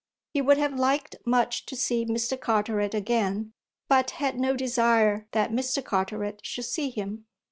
He 0.33 0.41
would 0.41 0.57
have 0.57 0.73
liked 0.79 1.17
much 1.25 1.63
to 1.67 1.75
see 1.75 2.07
Mr. 2.07 2.35
Carteret 2.35 2.95
again, 2.95 3.53
but 3.87 4.09
had 4.17 4.39
no 4.39 4.55
desire 4.55 5.27
that 5.31 5.51
Mr. 5.51 5.85
Carteret 5.85 6.39
should 6.43 6.65
see 6.65 6.89
him. 6.89 7.27